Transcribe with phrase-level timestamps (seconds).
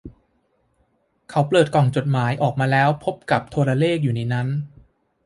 [1.29, 4.47] เขาเปิดกล่องจดหมายออกมาแล้วพบกับโทรเลขอยู่ในนั้น